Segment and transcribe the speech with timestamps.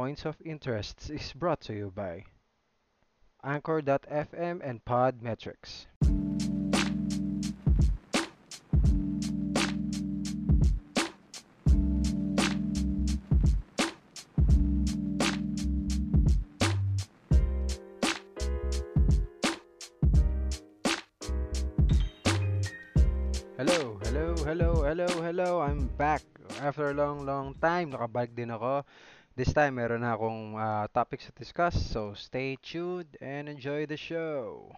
[0.00, 2.24] Points of Interest is brought to you by
[3.44, 5.84] Anchor.fm and Podmetrics.
[23.58, 25.60] Hello, hello, hello, hello, hello.
[25.60, 26.22] I'm back
[26.62, 27.92] after a long, long time.
[27.92, 28.88] Nakabalik din ako.
[29.40, 31.72] This time, meron na akong ah, topics to discuss.
[31.72, 34.68] So, stay tuned and enjoy the show.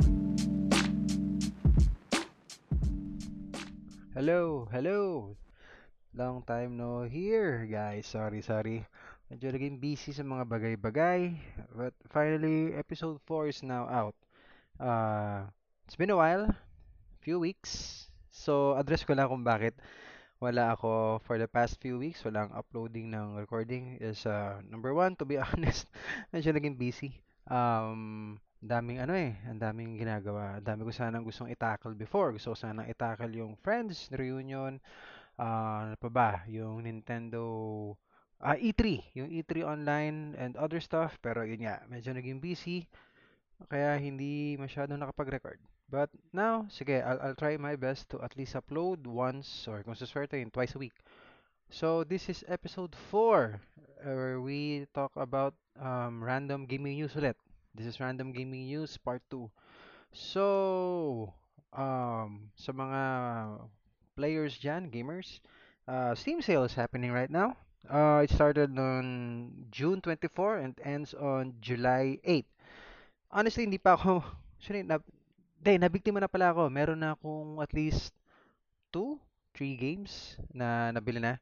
[4.14, 5.34] Hello, hello.
[6.14, 8.06] Long time no here, guys.
[8.06, 8.86] Sorry, sorry.
[9.34, 11.34] Medyo naging busy sa mga bagay-bagay.
[11.74, 14.14] But finally, episode 4 is now out.
[14.78, 15.50] Uh,
[15.90, 16.46] it's been a while,
[17.18, 18.06] few weeks.
[18.30, 19.74] So, address ko lang kung bakit
[20.42, 22.26] wala ako for the past few weeks.
[22.26, 25.86] Walang uploading ng recording is uh, number one, to be honest,
[26.34, 27.14] medyo naging busy.
[27.46, 30.58] Um, daming ano eh, ang daming ginagawa.
[30.58, 32.34] Ang dami ko sanang gustong i-tackle before.
[32.34, 34.82] Gusto ko sanang i-tackle yung Friends reunion,
[35.38, 37.42] ah, ano pa ba, yung Nintendo
[38.42, 41.22] ah, E3, yung E3 online and other stuff.
[41.22, 42.90] Pero yun nga, medyo naging busy.
[43.70, 45.71] Kaya hindi masyado nakapag-record.
[45.92, 49.92] But now, sige, I'll, I'll try my best to at least upload once or kung
[49.92, 50.96] suswerte yun, twice a week.
[51.68, 57.36] So this is episode 4 uh, where we talk about um, random gaming news ulit.
[57.76, 59.52] This is random gaming news part 2.
[60.16, 61.28] So,
[61.76, 63.00] um, sa mga
[64.16, 65.44] players dyan, gamers,
[65.84, 67.52] uh, Steam sale is happening right now.
[67.84, 72.48] Uh, it started on June 24 and ends on July 8.
[73.28, 74.24] Honestly, hindi pa ako,
[74.56, 74.96] actually, na,
[75.62, 76.66] Hindi, nabiktima na pala ako.
[76.74, 78.10] Meron na akong at least
[78.90, 79.14] two,
[79.54, 81.38] three games na nabili na.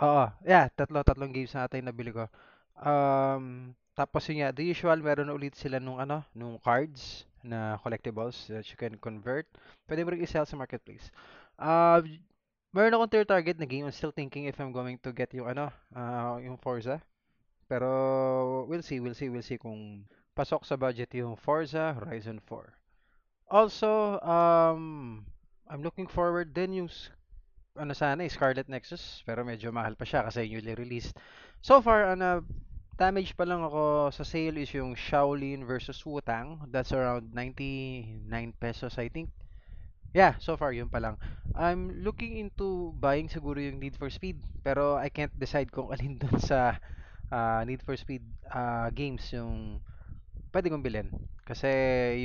[0.00, 2.32] Oo, yeah, tatlo, tatlong games na ata yung nabili ko.
[2.80, 7.76] Um, tapos yun nga, the usual, meron na ulit sila nung ano, nung cards na
[7.84, 9.44] collectibles that you can convert.
[9.84, 11.12] Pwede mo rin i-sell sa marketplace.
[11.60, 12.00] Uh,
[12.72, 13.84] meron akong third target na game.
[13.84, 17.04] I'm still thinking if I'm going to get yung ano, uh, yung Forza.
[17.68, 22.75] Pero we'll see, we'll see, we'll see kung pasok sa budget yung Forza Horizon 4.
[23.48, 25.24] Also, um,
[25.70, 27.10] I'm looking forward din yung s-
[27.76, 31.14] ano sana eh, Scarlet Nexus pero medyo mahal pa siya kasi newly released.
[31.62, 32.42] So far, ano,
[32.98, 36.66] damage pa lang ako sa sale is yung Shaolin versus Wutang.
[36.72, 39.30] That's around 99 pesos I think.
[40.16, 41.20] Yeah, so far yun pa lang.
[41.52, 46.16] I'm looking into buying siguro yung Need for Speed pero I can't decide kung alin
[46.18, 46.80] dun sa
[47.32, 49.80] ah, Need for Speed ah, games yung
[50.56, 51.12] Pwede kong bilhin.
[51.44, 51.68] Kasi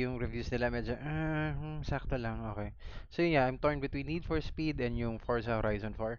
[0.00, 2.72] yung reviews nila medyo, hmm, sakto lang, okay.
[3.12, 6.16] So yeah, I'm torn between Need for Speed and yung Forza Horizon 4.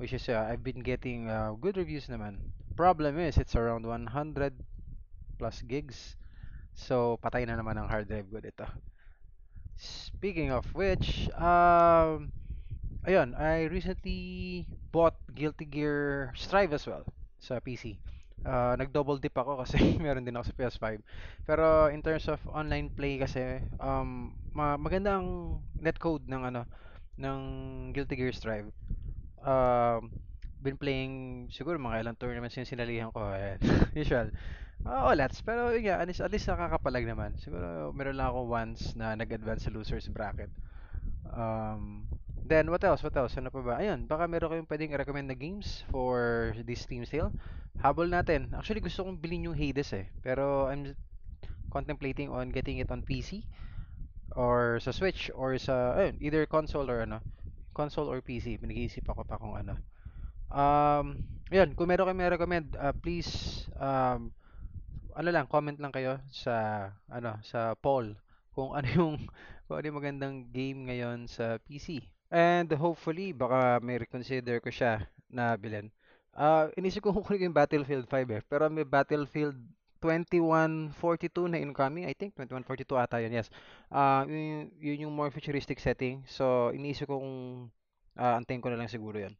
[0.00, 2.40] Which is, uh, I've been getting uh, good reviews naman.
[2.80, 4.08] Problem is, it's around 100
[5.36, 6.16] plus gigs.
[6.72, 8.64] So, patay na naman ang hard drive ko dito.
[9.76, 12.32] Speaking of which, um,
[13.04, 14.64] ayun, I recently
[14.96, 17.04] bought Guilty Gear Strive as well
[17.36, 18.00] sa PC.
[18.44, 21.00] Uh, nag-double dip ako kasi meron din ako sa PS5.
[21.48, 26.68] Pero in terms of online play kasi, um, ma maganda ang netcode ng ano,
[27.16, 27.40] ng
[27.96, 28.68] Guilty Gear Strive.
[29.40, 30.12] Um,
[30.64, 33.20] been playing siguro mga ilang tournaments yung sinalihan ko.
[33.32, 33.60] Ayan.
[33.96, 34.32] Usual.
[34.84, 35.40] Uh, olats.
[35.44, 37.36] Pero yun least, at least nakakapalag naman.
[37.40, 40.52] Siguro meron lang ako once na nag-advance sa losers bracket.
[41.32, 42.08] Um,
[42.44, 43.02] then, what else?
[43.02, 43.36] What else?
[43.40, 43.74] Ano pa ba?
[43.80, 47.32] Ayun, baka meron kayong pwedeng recommend na games for this Steam sale.
[47.80, 48.52] Habol natin.
[48.54, 50.06] Actually, gusto kong bilhin yung Hades eh.
[50.20, 50.92] Pero I'm
[51.72, 53.42] contemplating on getting it on PC
[54.38, 57.24] or sa Switch or sa, ayun, either console or ano.
[57.74, 58.60] Console or PC.
[58.60, 59.74] Pinag-iisip ako pa kung ano.
[60.54, 64.30] Um, ayun, kung meron kayo may recommend, uh, please, um,
[65.14, 68.14] ano lang, comment lang kayo sa, ano, sa poll
[68.54, 69.14] kung ano yung,
[69.66, 72.13] kung ano yung magandang game ngayon sa PC.
[72.34, 75.94] And hopefully, baka may reconsider ko siya na bilhin.
[76.34, 78.42] Ah, inisip ko ko yung Battlefield 5 eh.
[78.42, 79.54] Pero may Battlefield
[80.02, 82.10] 2142 na incoming.
[82.10, 83.46] I think 2142 ata yun, yes.
[83.86, 86.26] Ah, yun, yun yung more futuristic setting.
[86.26, 87.70] So, iniisip ko kung
[88.18, 89.38] ah, antayin ko na lang siguro yun.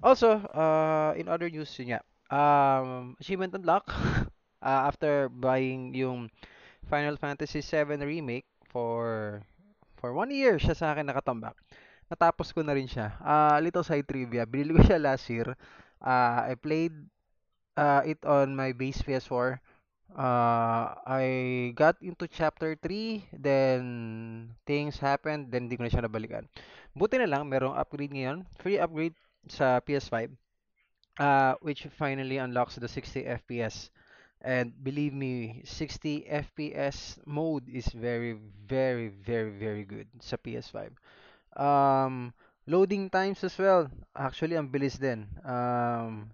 [0.00, 2.00] Also, uh, in other news yun nga,
[2.30, 3.90] um, achievement unlock
[4.62, 6.30] uh, after buying yung
[6.90, 9.38] Final Fantasy VII Remake for
[10.02, 11.54] for one year siya sa akin nakatambak.
[12.10, 13.14] Natapos ko na rin siya.
[13.22, 15.54] Uh, little side trivia, binili ko siya last year.
[16.02, 16.90] Uh, I played
[17.78, 19.62] uh, it on my base PS4.
[20.10, 21.24] Uh, I
[21.78, 26.50] got into chapter 3, then things happened, then hindi ko na siya nabalikan.
[26.98, 28.42] Buti na lang, merong upgrade ngayon.
[28.58, 29.14] Free upgrade
[29.46, 30.34] sa PS5,
[31.22, 33.94] uh, which finally unlocks the 60 FPS.
[34.40, 40.96] And believe me, 60 FPS mode is very, very, very, very good sa PS5.
[41.60, 42.32] Um,
[42.64, 43.92] loading times as well.
[44.16, 45.28] Actually, ang bilis din.
[45.44, 46.32] Um,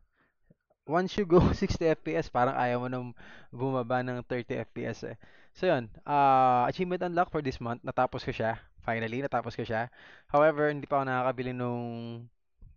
[0.87, 3.07] once you go 60 FPS, parang ayaw mo nang
[3.51, 5.17] bumaba ng 30 FPS eh.
[5.57, 7.83] So yun, uh, achievement unlock for this month.
[7.83, 8.63] Natapos ko siya.
[8.87, 9.91] Finally, natapos ko siya.
[10.31, 12.23] However, hindi pa ako nakakabili nung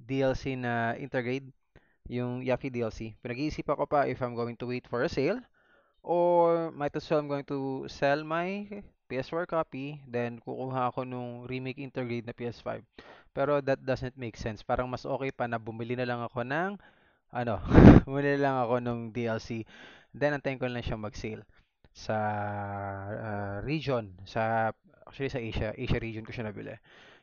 [0.01, 1.53] DLC na Intergrade,
[2.09, 3.13] yung Yaffy DLC.
[3.21, 5.39] Pinag-iisipan ko pa if I'm going to wait for a sale
[6.01, 8.65] or might as well I'm going to sell my
[9.09, 12.81] PS4 copy then kukuha ako nung remake Intergrade na PS5.
[13.31, 14.65] Pero that doesn't make sense.
[14.65, 16.81] Parang mas okay pa na bumili na lang ako ng
[17.29, 17.61] ano,
[18.09, 19.65] bumili lang ako nung DLC.
[20.13, 21.45] Then, antayin ko lang siyang mag-sale
[21.93, 22.17] sa
[23.13, 24.73] ah, region, sa
[25.05, 26.73] actually sa Asia, Asia region ko siya nabili.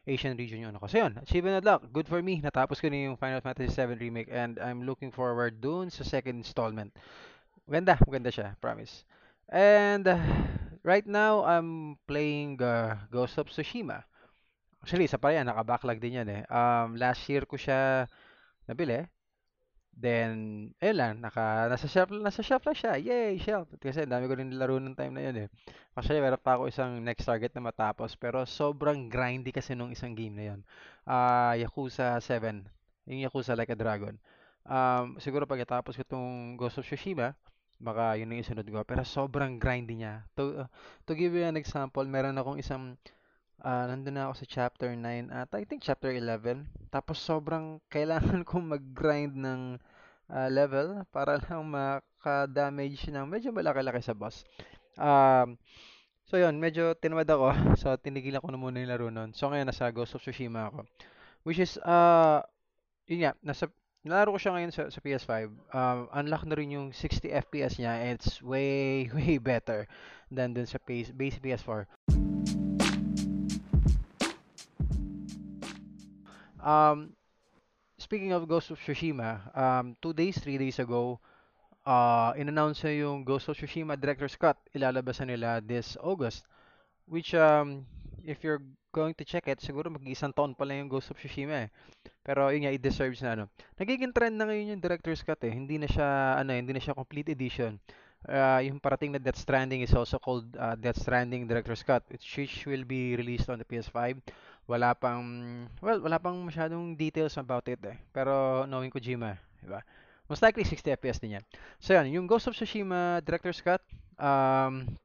[0.06, 0.86] Asian region yun ako.
[0.86, 1.90] So yun, achievement unlock.
[1.90, 2.38] Good for me.
[2.38, 6.46] Natapos ko na yung Final Fantasy VII Remake and I'm looking forward dun sa second
[6.46, 6.94] installment.
[7.66, 9.02] Maganda, maganda siya, promise.
[9.50, 10.22] And uh,
[10.86, 14.06] right now, I'm playing uh, Ghost of Tsushima.
[14.78, 16.42] Actually, isa pa yan, naka-backlog din yan eh.
[16.46, 18.06] Um, last year ko siya
[18.70, 19.10] nabili.
[19.96, 20.32] Then,
[20.76, 23.00] ayun lang, naka, nasa shelf, nasa shelf lang siya.
[23.00, 23.64] Yay, shelf.
[23.80, 25.48] Kasi dami ko rin nilaro nung time na yun eh.
[25.96, 28.12] Actually, meron pa ako isang next target na matapos.
[28.20, 30.60] Pero sobrang grindy kasi nung isang game na yun.
[31.08, 32.68] Ah, Yakuza 7.
[33.08, 34.20] Yung Yakuza Like a Dragon.
[34.68, 37.32] Um, siguro pagkatapos ko itong Ghost of Tsushima,
[37.80, 38.84] baka yun ang isunod ko.
[38.84, 40.28] Pero sobrang grindy niya.
[40.36, 40.68] To, uh,
[41.08, 43.00] to give you an example, meron akong isang
[43.64, 46.68] Ah, nandun na ako sa chapter 9 at I think chapter 11.
[46.92, 49.80] Tapos sobrang kailangan kong mag-grind ng
[50.28, 54.44] ah, level para lang maka-damage ng medyo malaki-laki sa boss.
[55.00, 55.56] Um,
[56.28, 57.52] so yun, medyo tinamad ako.
[57.80, 59.32] So tinigilan ko na muna yung laro nun.
[59.32, 60.84] So ngayon nasa Ghost of Tsushima ako.
[61.48, 62.44] Which is, uh,
[63.08, 63.72] yun nga, nasa,
[64.04, 65.32] nalaro ko siya ngayon sa, sa PS5.
[65.72, 68.12] Um, unlock na rin yung 60 FPS niya.
[68.12, 69.88] It's way, way better
[70.28, 71.86] than dun sa base, base PS4.
[76.66, 77.14] Um,
[77.96, 81.18] Speaking of Ghost of Tsushima, um, two days, three days ago,
[81.86, 84.58] uh, in-announce na yung Ghost of Tsushima Director's Cut.
[84.76, 86.44] Ilalabas nila this August.
[87.08, 87.86] Which, um,
[88.20, 88.60] if you're
[88.92, 91.68] going to check it, siguro mag-isang taon pa lang yung Ghost of Tsushima eh.
[92.20, 93.48] Pero yun nga, it deserves na ano.
[93.80, 95.54] Nagiging trend na ngayon yung Director's Cut eh.
[95.56, 97.80] Hindi na siya, ano, hindi na siya complete edition.
[98.28, 102.26] Uh, yung parating na Death Stranding is also called uh, Death Stranding Director's Cut, which
[102.66, 104.20] will be released on the PS5.
[104.66, 105.22] Wala pang,
[105.78, 107.98] well, wala pang masyadong details about it eh.
[108.10, 109.78] Pero knowing Kojima, di ba?
[110.26, 111.44] Most likely 60 FPS din yan.
[111.78, 113.78] So yan, yung Ghost of Tsushima Director's Cut,
[114.18, 114.98] um,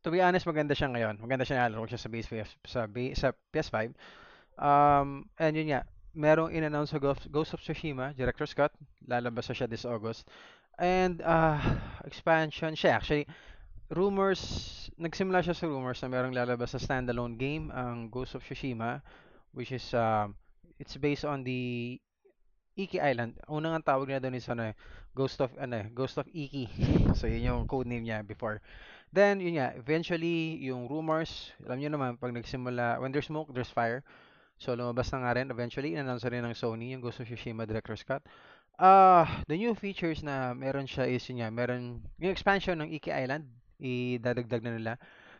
[0.00, 1.20] to be honest, maganda siya ngayon.
[1.20, 3.92] Maganda siya nalaro siya sa PS, sa, sa PS5.
[4.56, 5.84] Um, and yun nga,
[6.16, 8.72] merong in-announce sa Ghost, of Tsushima Director's Cut.
[9.04, 10.24] Lalabas siya this August.
[10.80, 11.60] And uh,
[12.08, 12.96] expansion siya.
[12.96, 13.28] Actually,
[13.88, 14.40] rumors,
[15.00, 19.00] nagsimula siya sa rumors na merong lalabas sa standalone game, ang Ghost of Tsushima,
[19.56, 20.36] which is, um,
[20.76, 21.96] it's based on the
[22.78, 23.40] Iki Island.
[23.50, 24.74] Unang ang tawag niya doon is ano, eh,
[25.16, 26.64] Ghost of, ano, eh, Ghost of Iki.
[27.18, 28.62] So, yun yung code name niya before.
[29.10, 33.72] Then, yun nga, eventually, yung rumors, alam niyo naman, pag nagsimula, when there's smoke, there's
[33.72, 34.04] fire.
[34.60, 38.04] So, lumabas na nga rin, eventually, in-announce rin ng Sony, yung Ghost of Tsushima Director's
[38.04, 38.22] Cut.
[38.78, 43.10] Ah, the new features na meron siya is yun nga, meron yung expansion ng Iki
[43.10, 44.92] Island, idadagdag na nila.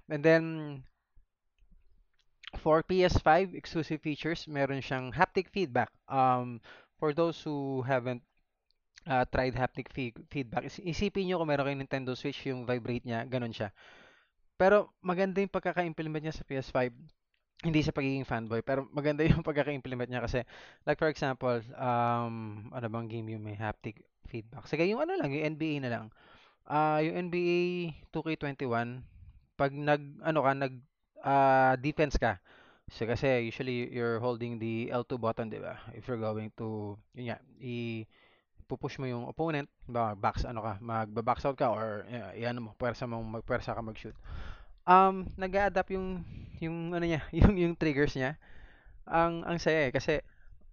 [0.08, 0.44] And then
[2.56, 5.92] for PS5 exclusive features, meron siyang haptic feedback.
[6.08, 6.60] Um,
[6.96, 8.24] for those who haven't
[9.04, 13.04] uh, tried haptic fe- feedback, is- isipin nyo kung meron kayong Nintendo Switch, yung vibrate
[13.04, 13.68] niya, ganun siya.
[14.58, 16.90] Pero maganda yung pagkaka-implement niya sa PS5.
[17.58, 20.42] Hindi sa pagiging fanboy, pero maganda yung pagkaka-implement niya kasi
[20.86, 24.66] like for example, um, ano bang game yung may haptic feedback?
[24.66, 26.06] Sige, yung ano lang, yung NBA na lang.
[26.68, 27.60] Ah, yung NBA
[28.12, 29.00] 2K21,
[29.56, 30.74] pag nag ano ka, nag
[31.24, 32.36] ah, defense ka.
[32.92, 35.80] So, kasi usually you're holding the L2 button, 'di ba?
[35.96, 38.04] If you're going to yun nga, i
[38.68, 42.70] pupush mo yung opponent, ba backs ano ka, magba-box out ka or uh, iano mo,
[42.76, 44.16] puwersa mo magpuwersa ka mag-shoot.
[44.84, 46.24] Um, nag-a-adapt yung
[46.60, 48.36] yung ano niya, yung yung triggers niya.
[49.08, 50.20] Ang ang saya eh kasi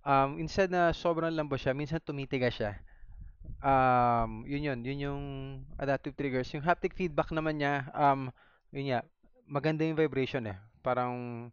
[0.04, 2.76] um instead na sobrang lambot siya, minsan tumitigas siya.
[3.66, 5.24] Um, yun yun, yun yung
[5.82, 6.54] adaptive triggers.
[6.54, 8.30] Yung haptic feedback naman niya, um,
[8.70, 9.02] yun nga,
[9.50, 10.58] maganda yung vibration eh.
[10.86, 11.50] Parang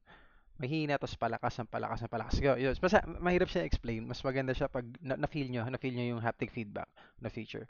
[0.60, 2.36] mahina, tapos palakas ng palakas ng palakas.
[2.36, 2.74] Yun, yun.
[2.76, 4.04] Basta mahirap siya explain.
[4.04, 7.64] Mas maganda siya pag na- na-feel nyo, na-feel nyo yung haptic feedback na feature.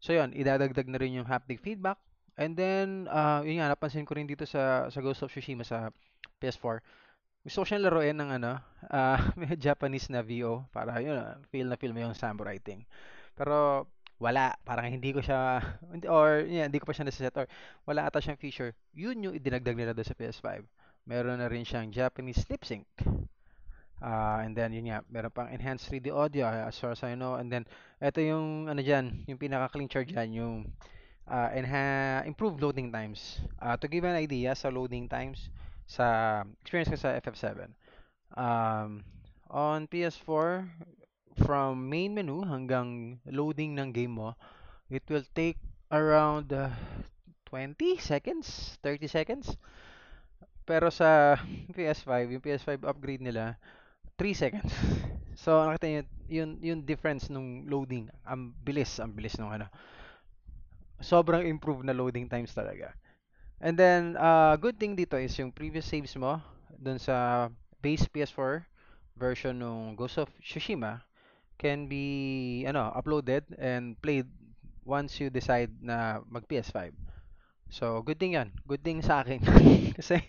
[0.00, 2.00] So yun, idadagdag na rin yung haptic feedback.
[2.40, 5.92] And then, uh, yun nga, napansin ko rin dito sa, sa Ghost of Tsushima sa
[6.40, 6.80] PS4.
[7.44, 8.56] Gusto ko siyang laruin ng ano,
[8.88, 11.20] ah, may Japanese na VO para yun,
[11.52, 12.88] feel na feel mo yung samurai thing.
[13.36, 13.88] Pero
[14.22, 15.58] wala, parang hindi ko siya
[16.14, 17.46] or yeah, hindi ko pa siya nasa-set or
[17.84, 18.70] wala ata siyang feature.
[18.94, 20.62] Yun yung idinagdag nila doon sa PS5.
[21.08, 22.86] Meron na rin siyang Japanese lip sync.
[24.02, 27.14] Ah, and then yun nga, meron pang enhanced 3D audio ah, as far as I
[27.14, 27.38] know.
[27.38, 27.66] And then
[28.02, 30.54] ito yung ano diyan, yung pinaka-clean charge diyan, yung
[31.30, 33.42] uh, enha improved loading times.
[33.62, 35.50] Uh, to give an idea sa loading times
[35.86, 37.70] sa experience ko sa FF7.
[38.34, 39.06] Um,
[39.50, 40.66] on PS4,
[41.42, 44.38] from main menu hanggang loading ng game mo,
[44.88, 45.58] it will take
[45.90, 46.70] around uh,
[47.50, 49.46] 20 seconds, 30 seconds.
[50.64, 51.36] Pero sa
[51.76, 53.58] PS5, yung PS5 upgrade nila,
[54.16, 54.72] 3 seconds.
[55.32, 58.06] So, nakita niyo yun, yung difference nung loading.
[58.28, 59.66] Ang bilis, ang bilis nung ano.
[61.02, 62.94] Sobrang improved na loading times talaga.
[63.58, 66.38] And then, uh, good thing dito is yung previous saves mo
[66.78, 67.48] dun sa
[67.80, 68.62] base PS4
[69.18, 71.02] version ng Ghost of Tsushima
[71.62, 74.26] can be ano uploaded and played
[74.82, 76.90] once you decide na mag PS5.
[77.72, 78.52] So, good thing yan.
[78.68, 79.40] Good thing sa akin.
[79.98, 80.20] Kasi,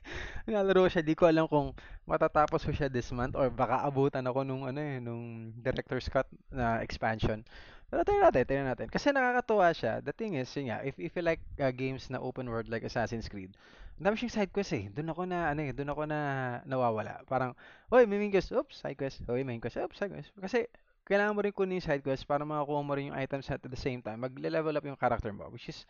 [0.47, 1.75] nalaro siya, di ko alam kung
[2.07, 6.23] matatapos ko siya this month or baka abutan ako nung ano eh, nung Director's Cut
[6.47, 7.43] na expansion.
[7.91, 8.87] Pero tingnan natin, tingnan natin.
[8.87, 9.99] Kasi nakakatuwa siya.
[9.99, 12.87] The thing is, yun nga, if, if you like uh, games na open world like
[12.87, 13.51] Assassin's Creed,
[13.99, 14.87] dami siyang side quest eh.
[14.87, 16.19] Doon ako na, ano eh, doon ako na
[16.63, 17.27] nawawala.
[17.27, 17.51] Parang,
[17.91, 19.19] oy, may main quest, oops, side quest.
[19.27, 20.31] Oy, main quest, oops, side quest.
[20.39, 20.71] Kasi,
[21.03, 23.79] kailangan mo rin kunin yung side quest para makakuha mo rin yung items at the
[23.79, 24.23] same time.
[24.23, 25.83] Magle-level up yung character mo, which is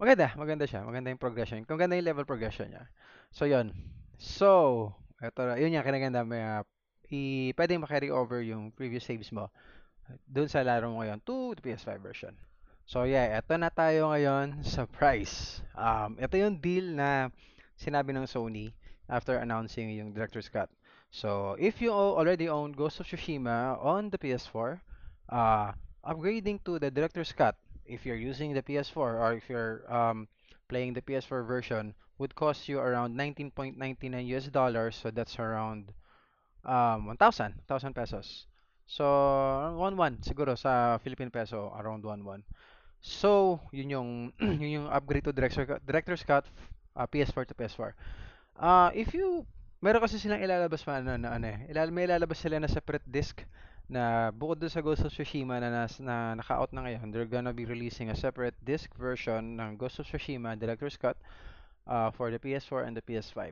[0.00, 0.80] Maganda, maganda siya.
[0.80, 1.60] Maganda yung progression.
[1.68, 2.88] Maganda yung level progression niya.
[3.36, 3.76] So, yun.
[4.16, 5.60] So, na.
[5.60, 6.24] Yun yung kinaganda.
[6.24, 6.64] May, uh,
[7.12, 9.52] i, pwedeng makarry over yung previous saves mo
[10.24, 12.32] dun sa laro mo ngayon to the PS5 version.
[12.88, 13.36] So, yeah.
[13.36, 15.60] Eto na tayo ngayon sa price.
[15.76, 17.28] Um, ito yung deal na
[17.76, 18.72] sinabi ng Sony
[19.04, 20.72] after announcing yung Director's Cut.
[21.10, 24.80] So, if you al- already own Ghost of Tsushima on the PS4,
[25.28, 25.72] uh,
[26.04, 30.28] upgrading to the Director's Cut if you're using the PS4 or if you're um,
[30.68, 35.92] playing the PS4 version would cost you around 19.99 US dollars so that's around
[36.64, 38.46] um 1,000 1,000 pesos.
[38.86, 42.42] So around 1,1 siguro sa Philippine peso around 1,1
[43.00, 44.10] so yun yung
[44.62, 46.44] yun yung upgrade to director director's cut
[46.94, 47.92] uh, PS4 to PS4
[48.60, 49.46] Ah, if you
[49.80, 51.64] meron kasi silang ilalabas pa na ano eh.
[51.72, 53.40] Ilal may ilalabas sila na separate disc
[53.90, 57.50] na bukod doon sa Ghost of Tsushima na, nas, na naka-out na ngayon, they're gonna
[57.50, 61.18] be releasing a separate disc version ng Ghost of Tsushima Director's Cut
[61.90, 63.50] uh, for the PS4 and the PS5.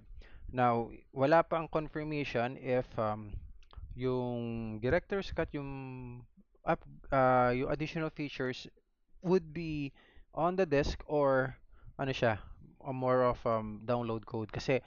[0.54, 3.34] Now, wala pang confirmation if um,
[3.98, 6.22] yung Director's Cut, yung
[6.62, 8.70] up, uh, yung additional features
[9.26, 9.90] would be
[10.36, 11.58] on the disk or
[11.98, 12.38] ano siya,
[12.86, 14.78] a more of um, download code kasi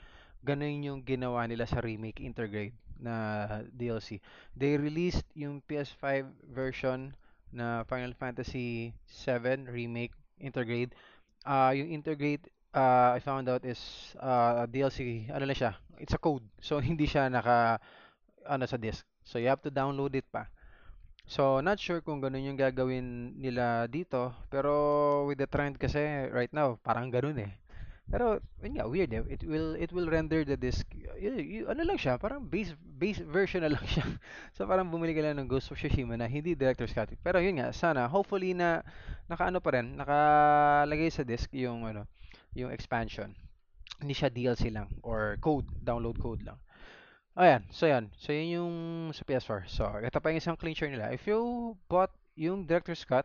[0.42, 4.22] ganun yung ginawa nila sa remake intergrade na DLC.
[4.54, 7.14] They released yung PS5 version
[7.50, 10.94] na Final Fantasy 7 remake intergrade.
[11.42, 13.80] Uh, yung intergrade uh, I found out is
[14.18, 16.44] uh, DLC, ano lang siya, it's a code.
[16.60, 17.78] So hindi siya naka
[18.48, 19.06] ano sa disk.
[19.22, 20.50] So you have to download it pa.
[21.22, 26.50] So, not sure kung ganun yung gagawin nila dito, pero with the trend kasi right
[26.50, 27.50] now, parang ganun eh.
[28.10, 29.22] Pero, yun nga, weird eh.
[29.30, 30.84] It will, it will render the disc,
[31.16, 34.04] y- y- ano lang siya, parang base, base version na lang siya.
[34.52, 37.08] So, parang bumili ka lang ng Ghost of Tsushima na hindi Director's Cut.
[37.24, 38.84] Pero yun nga, sana, hopefully na,
[39.32, 42.04] nakaano pa rin, nakalagay sa disc yung, ano,
[42.52, 43.32] yung expansion.
[44.02, 46.58] Hindi siya DLC lang, or code, download code lang.
[47.36, 48.12] Ayan, so yan.
[48.20, 48.74] So yun yung
[49.16, 49.64] sa PS4.
[49.68, 51.12] So, ito pa yung isang clincher nila.
[51.16, 53.24] If you bought yung Director's Cut,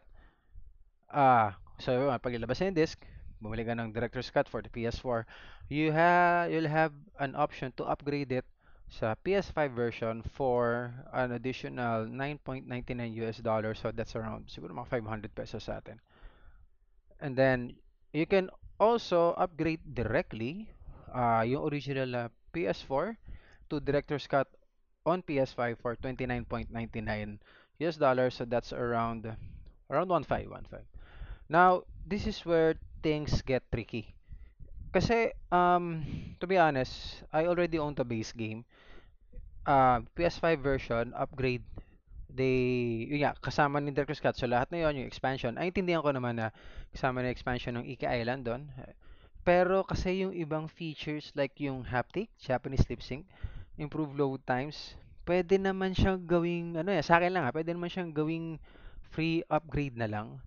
[1.12, 3.00] ah, so yun, pag ilabas na disc,
[3.41, 5.25] bumili ka ng Director's Cut for the PS4,
[5.70, 8.46] you have you'll have an option to upgrade it
[8.88, 12.72] sa PS5 version for an additional 9.99
[13.27, 13.84] US dollars.
[13.84, 16.00] So that's around siguro mga 500 pesos sa atin.
[17.20, 17.75] And then
[18.15, 20.72] you can also upgrade directly
[21.12, 22.24] uh, yung original na
[22.56, 23.17] PS4
[23.70, 24.48] to Director's Cut
[25.03, 26.72] on PS5 for 29.99
[27.84, 28.39] US dollars.
[28.39, 29.27] So that's around
[29.91, 30.84] around 1.5, 1.5.
[31.50, 34.13] Now, this is where things get tricky.
[34.93, 36.01] Kasi, um,
[36.39, 38.65] to be honest, I already own the base game.
[39.67, 41.63] Uh, PS5 version, upgrade,
[42.31, 44.37] they, yun nga, kasama ni Director's Cut.
[44.39, 45.59] So, lahat na yun, yung expansion.
[45.59, 46.55] Ay, intindihan ko naman na
[46.95, 48.63] kasama na expansion ng Iki Island doon.
[49.47, 53.23] Pero kasi yung ibang features like yung haptic, Japanese lip sync,
[53.79, 57.87] improve load times, pwede naman siyang gawing, ano eh, sa akin lang ha, pwede naman
[57.87, 58.59] siyang gawing
[59.07, 60.43] free upgrade na lang.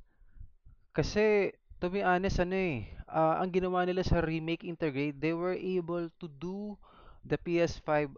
[0.92, 5.56] Kasi, to be honest, ano eh, ah, ang ginawa nila sa remake intergrade, they were
[5.56, 6.76] able to do
[7.24, 8.12] the PS5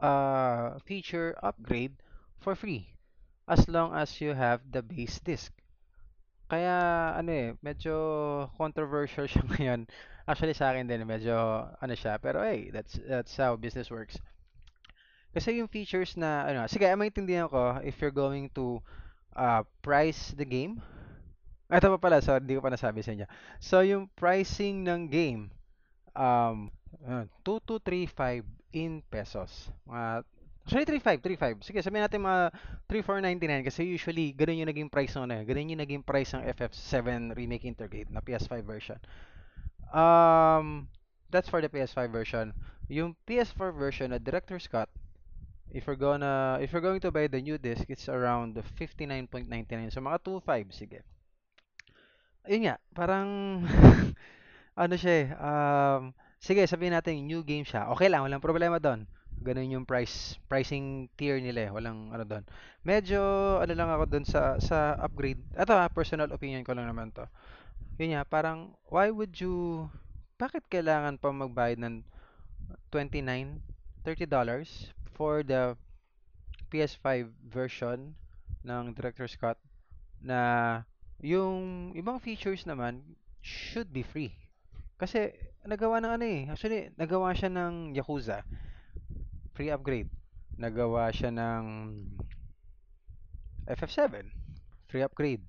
[0.00, 1.94] uh, feature upgrade
[2.40, 2.88] for free
[3.48, 5.52] as long as you have the base disc.
[6.50, 6.76] Kaya
[7.18, 7.94] ano eh, medyo
[8.60, 9.80] controversial siya ngayon.
[10.28, 14.16] Actually sa akin din medyo ano siya, pero hey, that's that's how business works.
[15.32, 18.80] Kasi yung features na ano, sige, maintindihan ko if you're going to
[19.36, 20.80] uh, price the game.
[21.72, 23.24] Ito pa pala, sorry, hindi ko pa nasabi sa inyo.
[23.56, 25.48] So yung pricing ng game
[26.12, 26.68] um
[27.08, 28.44] uh, 2235
[28.76, 29.72] in pesos.
[29.88, 30.28] Mga
[30.62, 31.66] Actually, 3.5, 3.5.
[31.66, 32.54] Sige, sabihin natin mga
[32.86, 35.42] 3.499 kasi usually ganun yung naging price noon eh.
[35.42, 38.98] Ganun yung naging price ng FF7 Remake Intergrade na PS5 version.
[39.90, 40.86] Um,
[41.34, 42.54] that's for the PS5 version.
[42.86, 44.86] Yung PS4 version na Director's Cut,
[45.74, 49.50] if you're gonna if you're going to buy the new disc, it's around 59.99.
[49.90, 51.02] So mga 2.5, sige.
[52.42, 53.28] Ayun nga, parang
[54.82, 56.10] ano siya eh, um,
[56.42, 57.86] sige, sabihin natin new game siya.
[57.94, 59.06] Okay lang, walang problema doon.
[59.42, 61.70] Ganun yung price pricing tier nila eh.
[61.74, 62.44] Walang ano doon.
[62.86, 63.20] Medyo
[63.58, 65.42] ano lang ako doon sa sa upgrade.
[65.58, 67.26] Ito personal opinion ko lang naman to.
[67.98, 69.86] Yun nga, parang why would you
[70.38, 72.06] bakit kailangan pa magbayad ng
[72.90, 73.62] 29
[74.06, 75.74] 30 dollars for the
[76.70, 78.14] PS5 version
[78.66, 79.58] ng Director's Cut
[80.22, 80.82] na
[81.22, 83.00] yung ibang features naman
[83.40, 84.34] should be free.
[84.98, 85.30] Kasi
[85.62, 86.40] nagawa ng ano eh.
[86.50, 88.42] Actually, nagawa siya ng Yakuza.
[89.54, 90.10] Free upgrade.
[90.58, 91.62] Nagawa siya ng
[93.70, 94.26] FF7.
[94.90, 95.46] Free upgrade.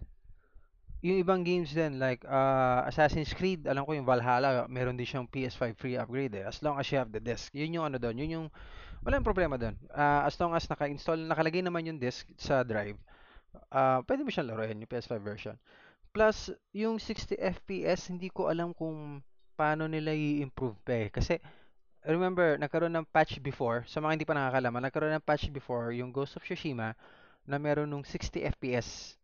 [1.04, 5.28] Yung ibang games din like uh, Assassin's Creed, alam ko yung Valhalla, meron din siyang
[5.28, 6.48] PS5 free upgrade eh.
[6.48, 7.52] As long as you have the disc.
[7.52, 8.16] Yun yung ano doon.
[8.24, 8.48] Yun yung
[9.04, 9.76] walang problema doon.
[9.92, 12.96] Uh, as long as naka-install, nakalagay naman yung disc sa drive,
[13.74, 15.56] uh, pwede mo siyang laruin yung PS5 version.
[16.14, 19.26] Plus, yung 60 FPS, hindi ko alam kung
[19.58, 21.10] paano nila i-improve pa eh.
[21.10, 21.42] Kasi,
[22.06, 26.14] remember, nagkaroon ng patch before, sa mga hindi pa nakakalaman, nagkaroon ng patch before yung
[26.14, 26.94] Ghost of Tsushima
[27.50, 29.18] na meron nung 60 FPS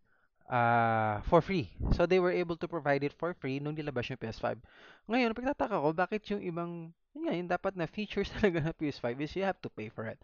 [0.50, 1.70] uh, for free.
[1.94, 4.58] So, they were able to provide it for free nung nilabas yung PS5.
[5.06, 6.72] Ngayon, pagtataka ko, bakit yung ibang,
[7.14, 10.10] yun nga, yung dapat na features talaga ng PS5 is you have to pay for
[10.10, 10.18] it.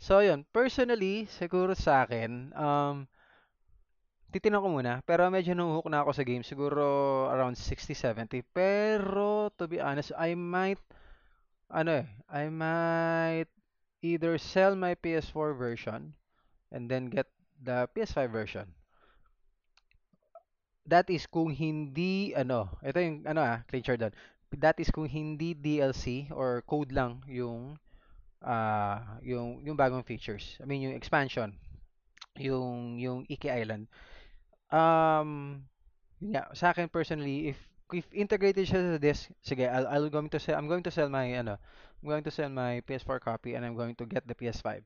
[0.00, 3.08] So, yun, personally, siguro sa akin, um,
[4.32, 6.82] titignan ko muna, pero medyo nahuhook na ako sa game, siguro
[7.30, 8.42] around 60-70.
[8.52, 10.80] Pero, to be honest, I might,
[11.70, 13.50] ano eh, I might
[14.02, 16.14] either sell my PS4 version
[16.70, 17.26] and then get
[17.62, 18.66] the PS5 version.
[20.86, 24.14] That is kung hindi, ano, ito yung, ano ah, clean doon.
[24.54, 27.74] That is kung hindi DLC or code lang yung,
[28.44, 30.54] ah, yung, yung bagong features.
[30.62, 31.58] I mean, yung expansion,
[32.38, 33.90] yung, yung Iki Island.
[34.70, 35.62] Um,
[36.18, 37.58] yun sa akin personally, if
[37.94, 41.06] if integrated siya sa disk, sige, I'll, I'll going to sell, I'm going to sell
[41.06, 41.58] my, ano,
[42.02, 44.82] I'm going to sell my PS4 copy and I'm going to get the PS5.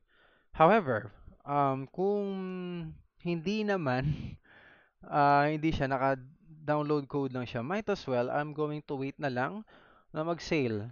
[0.53, 1.09] However,
[1.45, 4.37] um, kung hindi naman,
[5.09, 9.33] ah, hindi siya, naka-download code lang siya, might as well, I'm going to wait na
[9.33, 9.65] lang
[10.13, 10.91] na mag-sale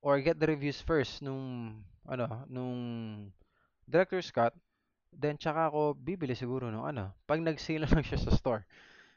[0.00, 1.76] or get the reviews first nung,
[2.08, 2.80] ano, nung
[3.84, 4.56] Director's Cut
[5.16, 8.62] Then tsaka ako bibili siguro nung ano, pag nag-sale lang siya sa store.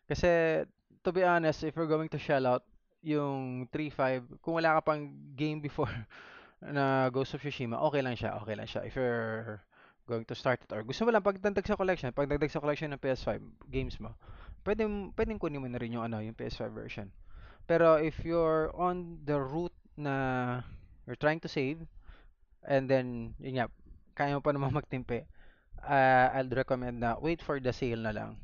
[0.07, 0.63] Kasi
[1.03, 2.63] to be honest, if you're going to shell out
[3.03, 5.91] yung 3.5, kung wala ka pang game before
[6.63, 8.83] na Ghost of Tsushima, okay lang siya, okay lang siya.
[8.83, 9.63] If you're
[10.09, 12.99] going to start it or gusto mo lang pagdagdag sa collection, pagdagdag sa collection ng
[12.99, 14.17] PS5 games mo,
[14.65, 17.07] pwede pwedeng kunin mo na rin yung ano, yung PS5 version.
[17.69, 20.59] Pero if you're on the route na
[21.05, 21.85] you're trying to save
[22.65, 23.67] and then yun nga,
[24.17, 25.29] kaya mo pa naman magtimpe,
[25.85, 28.37] uh, I'll recommend na wait for the sale na lang.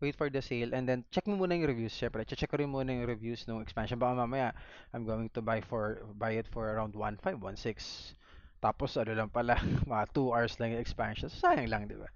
[0.00, 1.94] Wait for the sale and then check mo muna yung reviews.
[1.94, 3.98] Syempre, check ko rin muna yung reviews ng expansion.
[3.98, 4.52] Baka mamaya,
[4.92, 8.14] I'm going to buy for buy it for around 1.5, 1.6.
[8.60, 9.60] Tapos ano lang pala,
[9.92, 11.28] mga 2 hours lang yung expansion.
[11.28, 12.08] So, sayang lang, di ba?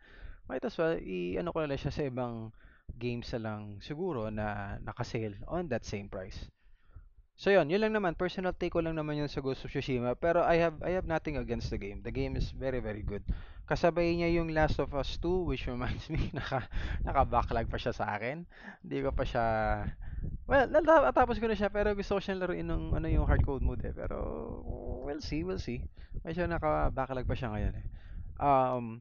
[0.49, 2.49] Might as well, i-ano ko na lang siya sa ibang
[2.97, 6.49] games na lang siguro na naka-sale on that same price.
[7.39, 8.19] So yun, yun lang naman.
[8.19, 10.19] Personal take ko lang naman yun sa Ghost of Tsushima.
[10.19, 12.03] Pero I have I have nothing against the game.
[12.03, 13.23] The game is very very good.
[13.71, 16.67] Kasabay niya yung Last of Us 2 which reminds me naka
[17.07, 18.43] naka-backlog pa siya sa akin.
[18.83, 19.45] Hindi ko pa siya
[20.51, 23.87] Well, natapos ko na siya pero gusto ko siyang laruin ng ano yung hardcode mode
[23.87, 23.95] eh.
[23.95, 24.19] Pero
[25.07, 25.87] we'll see, we'll see.
[26.27, 27.87] Medyo naka-backlog pa siya ngayon eh.
[28.43, 28.99] Um,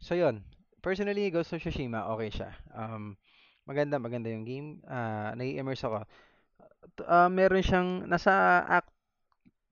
[0.00, 0.40] so yun.
[0.80, 2.56] Personally, Ghost of Tsushima, okay siya.
[2.72, 3.20] Um,
[3.68, 4.68] maganda, maganda yung game.
[4.88, 6.08] Uh, nai-immerse ako
[7.06, 8.90] uh, meron siyang nasa act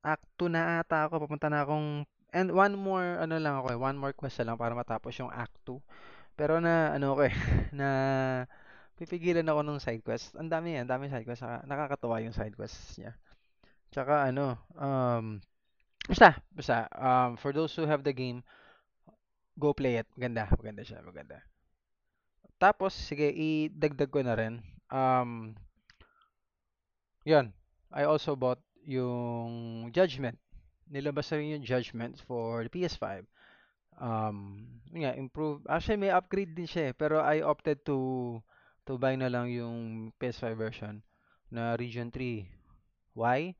[0.02, 2.02] act 2 na ata ako papunta na akong
[2.34, 5.54] and one more ano lang ako eh one more quest lang para matapos yung act
[5.68, 5.78] 2
[6.34, 7.34] pero na ano ko eh
[7.78, 7.88] na
[8.98, 12.98] pipigilan ako ng side quest ang dami yan dami side quest nakakatuwa yung side quests
[12.98, 13.14] niya
[13.94, 15.38] tsaka ano um
[16.02, 18.42] Basta, basta, um, for those who have the game,
[19.54, 20.06] go play it.
[20.18, 21.38] Maganda, maganda siya, maganda.
[22.58, 24.58] Tapos, sige, idagdag ko na rin.
[24.90, 25.54] Um,
[27.24, 27.52] yun,
[27.92, 30.38] I also bought yung Judgment.
[30.90, 33.24] Nilabas rin yung Judgment for the PS5.
[34.00, 35.62] Um, yun nga, improve.
[35.68, 38.40] Actually, may upgrade din siya eh, pero I opted to
[38.82, 40.94] to buy na lang yung PS5 version
[41.52, 42.48] na Region 3.
[43.14, 43.54] Why?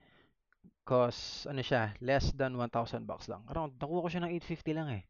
[0.83, 3.47] Cause ano siya, less than 1,000 bucks lang.
[3.47, 5.03] Around, nakuha ko siya ng 850 lang eh.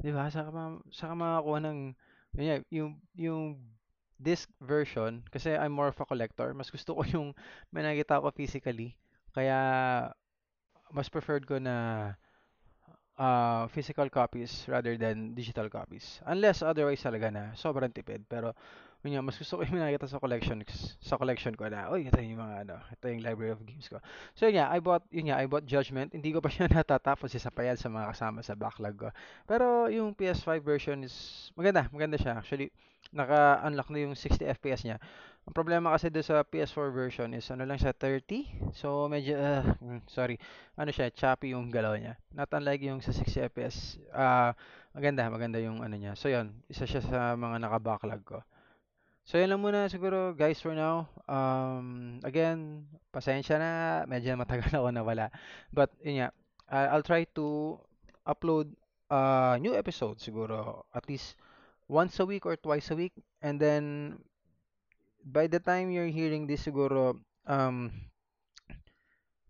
[0.00, 0.28] 'Di ba?
[0.28, 1.78] Saka ma saka makakuha ng
[2.36, 3.44] yun yung yung
[4.16, 6.52] disc version kasi I'm more of a collector.
[6.56, 7.36] Mas gusto ko yung
[7.72, 8.96] may nakita ko physically.
[9.36, 9.58] Kaya
[10.94, 12.14] mas preferred ko na
[13.18, 16.20] uh, physical copies rather than digital copies.
[16.24, 18.24] Unless otherwise talaga na sobrang tipid.
[18.28, 18.54] Pero
[19.04, 20.58] yun nga, mas gusto ko yung nakita sa collection
[21.00, 24.02] sa collection ko na, oy, ito yung mga ano, ito yung library of games ko.
[24.34, 26.10] So yun nga, I bought, yun nga, I bought Judgment.
[26.10, 29.08] Hindi ko pa siya natatapos, isa pa yan sa mga kasama sa backlog ko.
[29.46, 32.42] Pero yung PS5 version is maganda, maganda siya.
[32.42, 32.72] Actually,
[33.12, 34.98] naka-unlock na yung 60 FPS niya.
[35.46, 38.74] Ang problema kasi doon sa PS4 version is ano lang siya 30.
[38.74, 39.62] So medyo uh,
[40.10, 40.42] sorry.
[40.74, 42.18] Ano siya, choppy yung galaw niya.
[42.34, 44.02] Not unlike yung sa 60 FPS.
[44.10, 44.58] Ah,
[44.90, 46.18] maganda, maganda yung ano niya.
[46.18, 48.38] So 'yun, isa siya sa mga naka-backlog ko.
[49.26, 51.10] So yun lang muna siguro guys for now.
[51.26, 53.70] Um, again, pasensya na,
[54.06, 55.34] medyo matagal ako nawala.
[55.74, 56.28] But yun nga,
[56.70, 57.78] I- I'll try to
[58.26, 58.74] upload
[59.10, 61.38] uh, new episode siguro at least
[61.86, 63.14] once a week or twice a week.
[63.42, 64.18] And then
[65.22, 67.90] by the time you're hearing this siguro um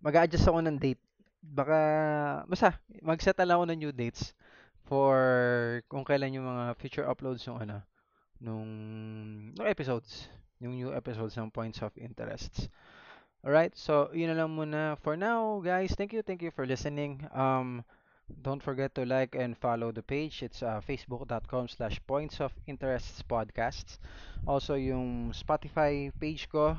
[0.01, 1.01] mag-a-adjust ako ng date.
[1.43, 1.79] Baka
[2.49, 4.37] basta mag-set ako ng new dates
[4.87, 7.83] for kung kailan yung mga future uploads yung ano
[8.41, 8.69] nung,
[9.57, 10.29] nung episodes,
[10.61, 12.69] yung new episodes ng Points of Interests.
[13.47, 15.95] Alright, so yun na lang muna for now, guys.
[15.95, 17.25] Thank you, thank you for listening.
[17.31, 17.87] Um,
[18.43, 20.43] don't forget to like and follow the page.
[20.43, 23.99] It's uh, facebook.com slash points of interests podcasts.
[24.47, 26.77] Also, yung Spotify page ko,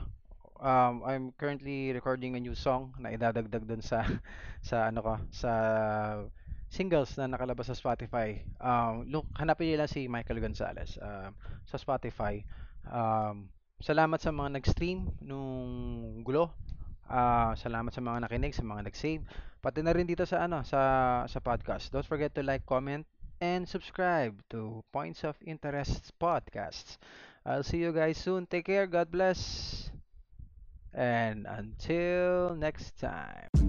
[0.59, 4.03] um, I'm currently recording a new song na idadagdag dun sa
[4.69, 5.51] sa ano ko, sa
[6.67, 8.43] singles na nakalabas sa Spotify.
[8.59, 11.31] Um, look, hanapin niyo lang si Michael Gonzalez um,
[11.63, 12.43] sa Spotify.
[12.87, 13.47] Um,
[13.79, 16.51] salamat sa mga nag-stream nung gulo.
[17.07, 19.23] Ah, salamat sa mga nakinig, sa mga nag-save.
[19.67, 21.91] Pati na rin dito sa ano, sa sa podcast.
[21.91, 23.03] Don't forget to like, comment,
[23.43, 26.95] and subscribe to Points of Interest podcasts.
[27.43, 28.47] I'll see you guys soon.
[28.47, 28.87] Take care.
[28.87, 29.91] God bless.
[30.95, 33.66] And until next time.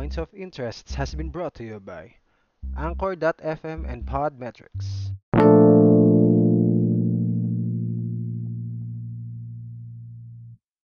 [0.00, 2.14] Points of Interest has been brought to you by
[2.74, 4.89] Anchor.fm and Podmetrics.